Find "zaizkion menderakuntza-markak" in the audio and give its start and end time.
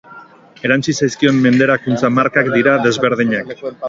1.03-2.49